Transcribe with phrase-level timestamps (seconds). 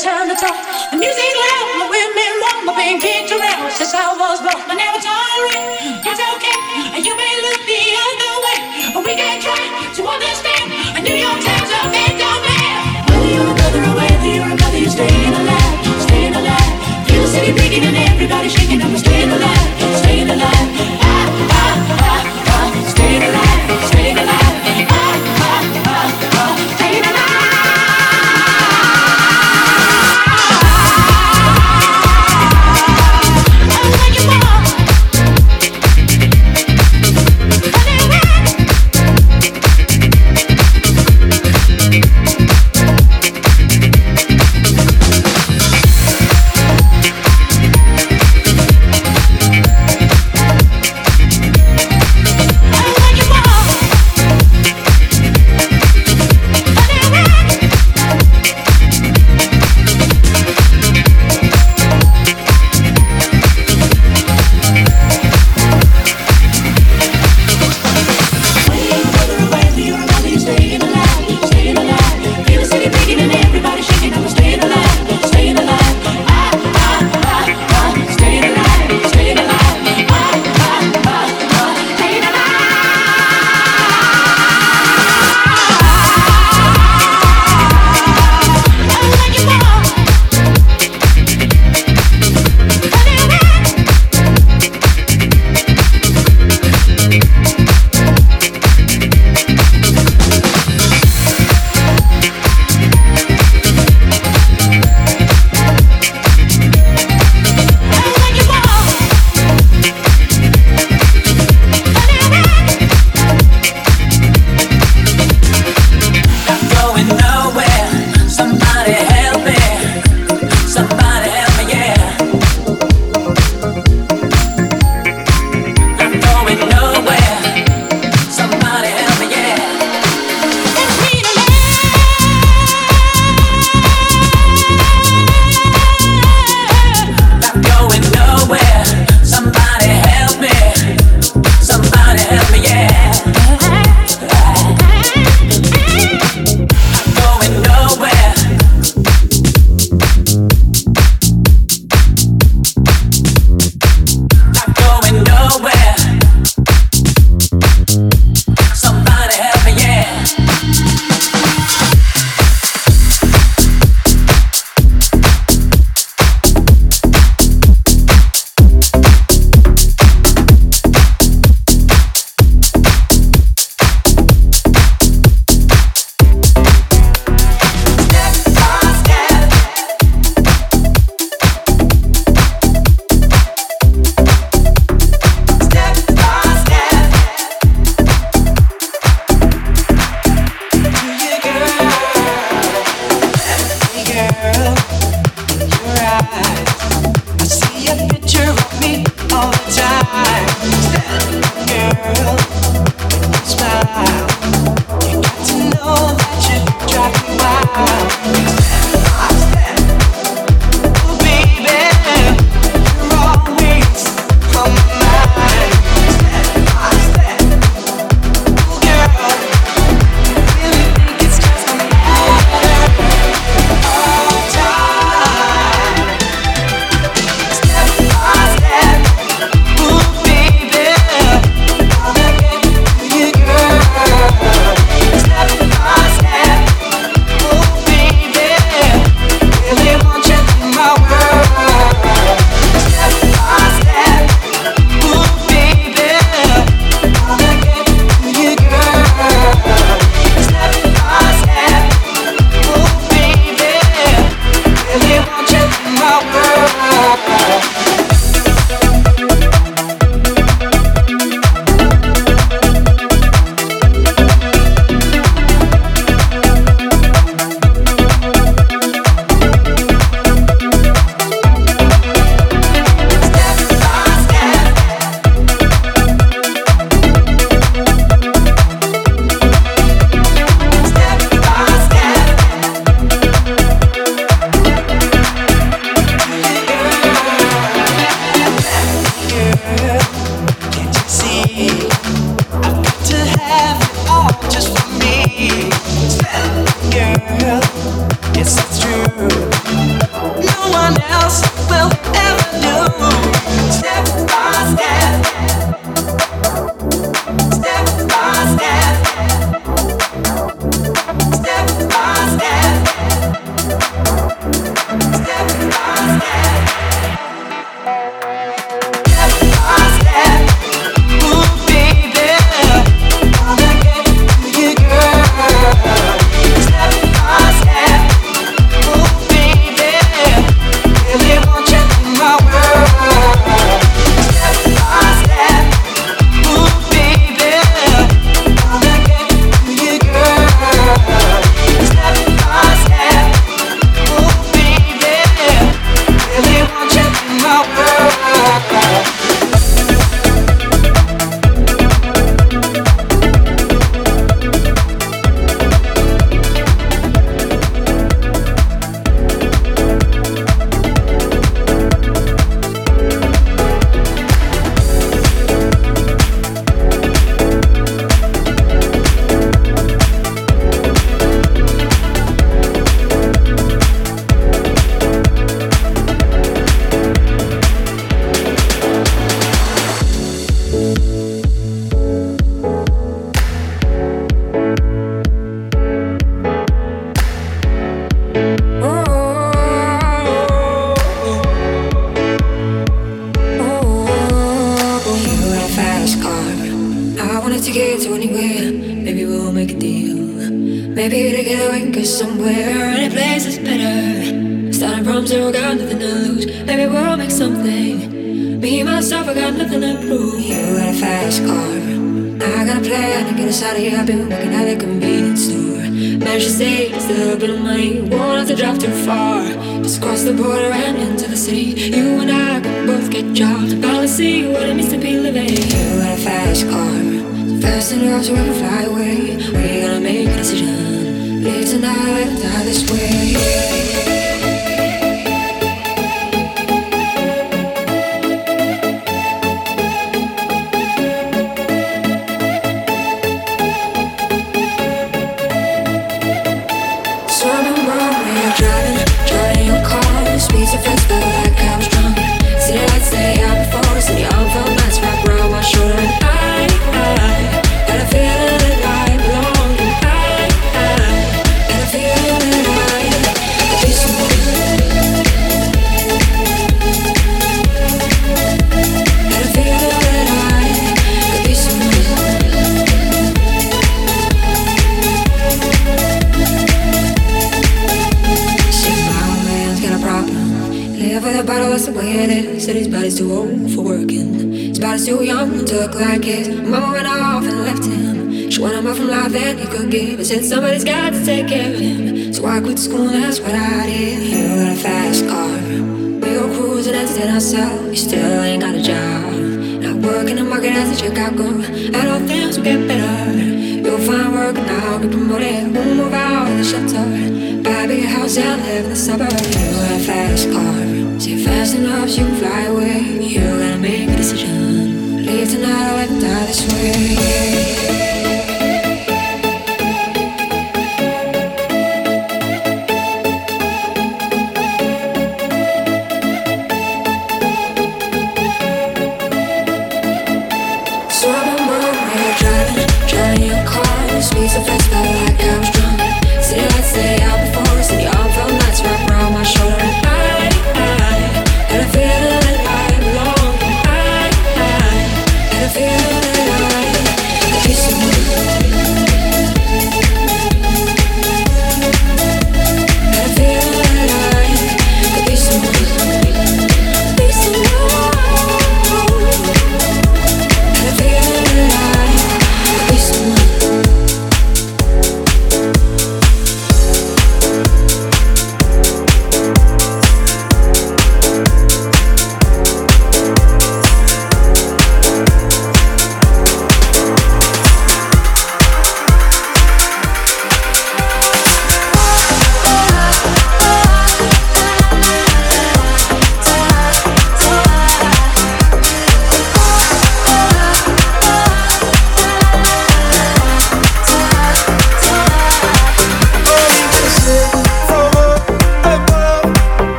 [0.00, 0.56] time to talk.
[0.90, 4.56] The music loud, my women want my being kicked around since I was born.
[4.64, 6.56] I never tolerate, it's okay.
[6.96, 8.58] And you may look the other way,
[8.96, 10.72] but we can try to understand.
[10.96, 11.99] A New York Times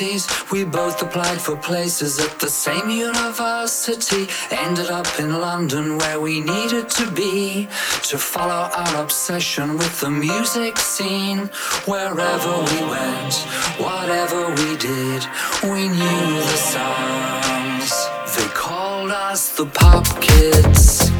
[0.00, 0.50] universities.
[0.50, 4.28] We both applied for places at the same university.
[4.50, 7.68] Ended up in London where we needed to be
[8.02, 11.50] to follow our obsession with the music scene.
[11.86, 13.34] Wherever we went,
[13.78, 15.22] whatever we did,
[15.64, 17.90] we knew the songs.
[18.36, 21.10] They called us the pop kids,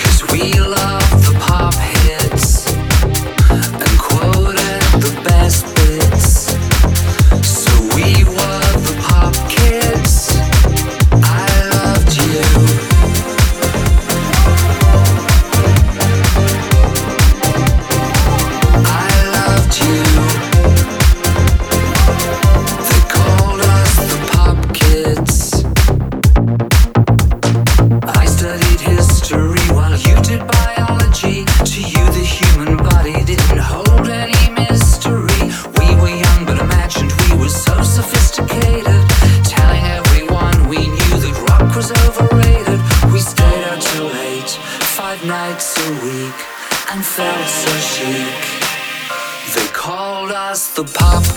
[0.00, 2.43] cause we loved the pop hits.
[50.74, 51.33] the pop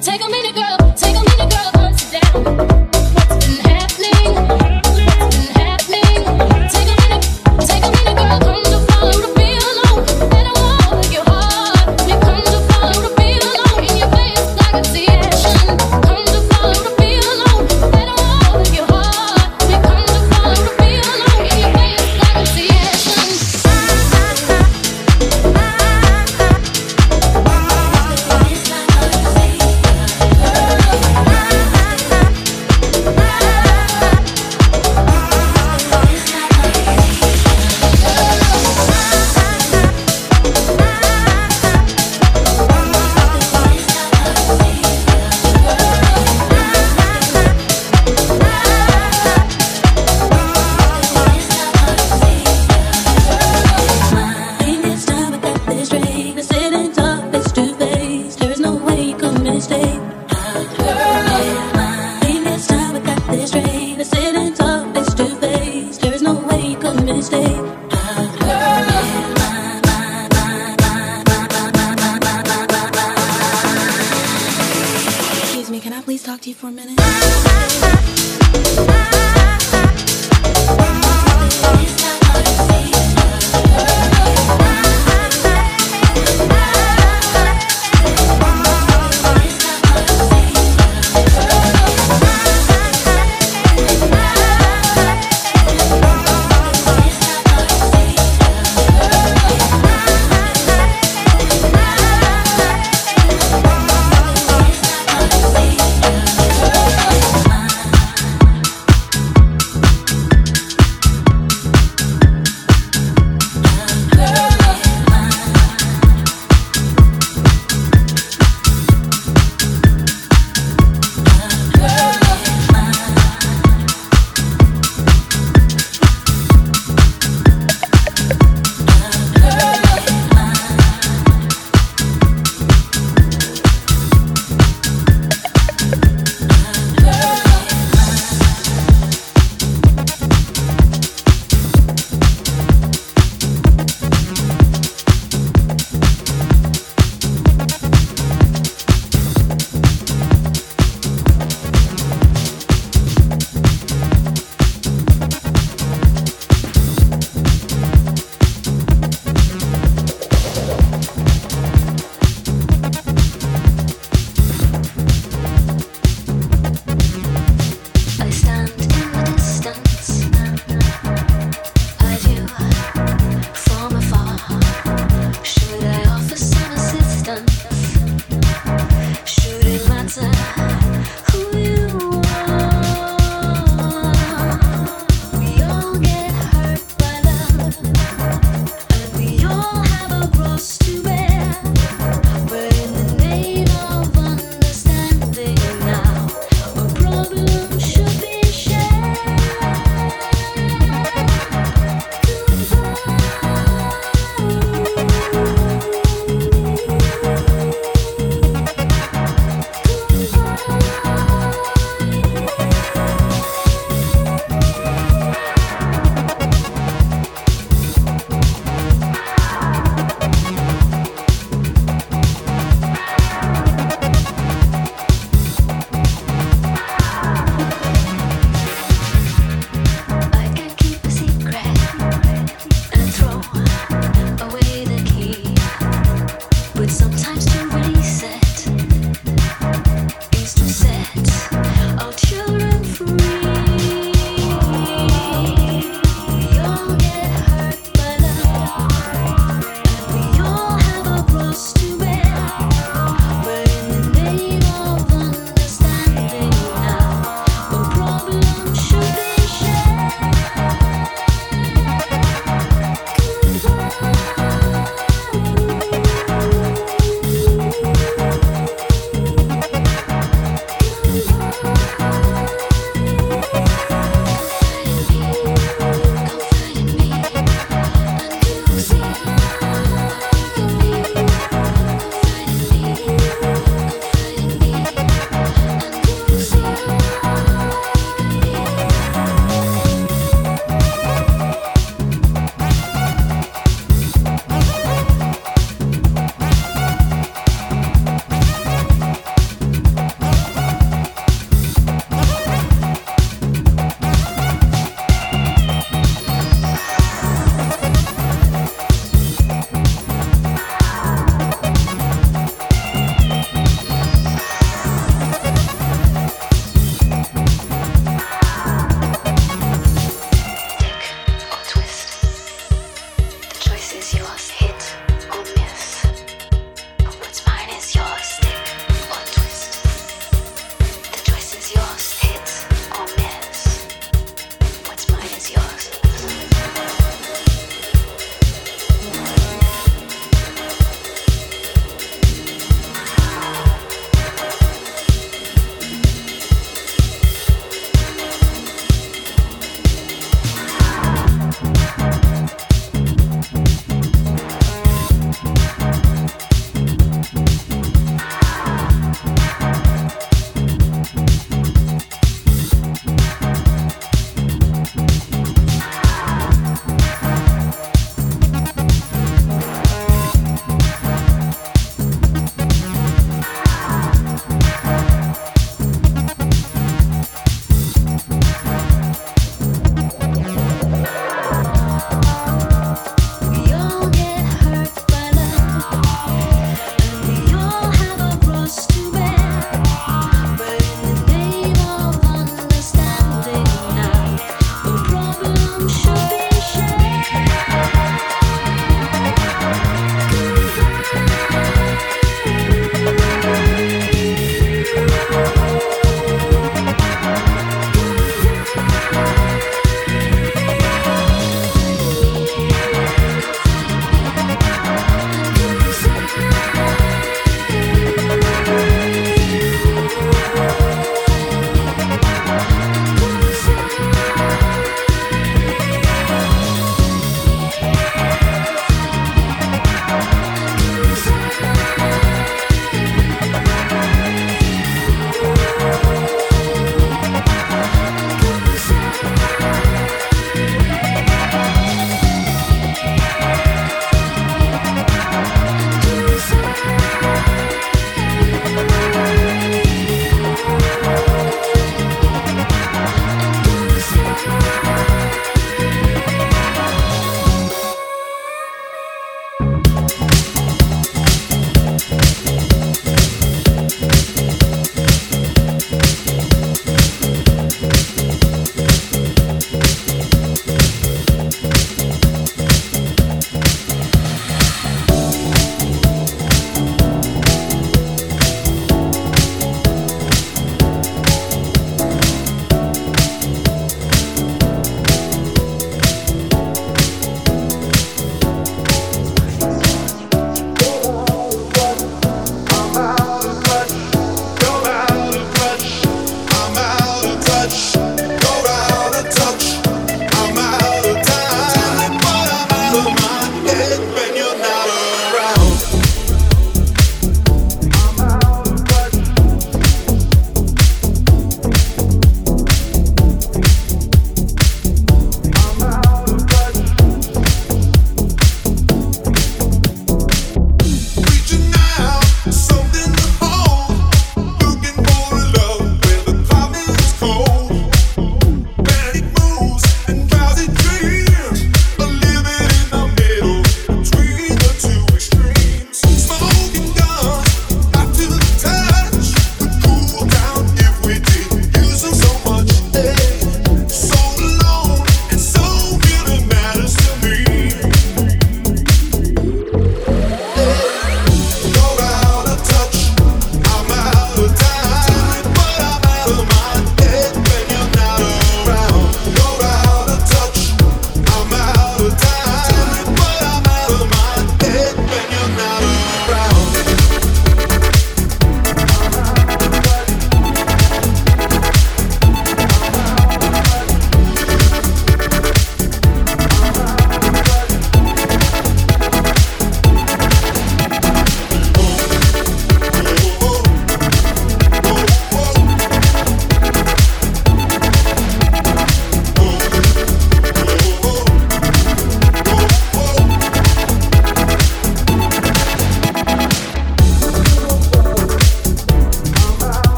[0.00, 0.94] Take a minute, girl.
[0.94, 1.70] Take a minute, girl.
[1.74, 2.79] Hunts down.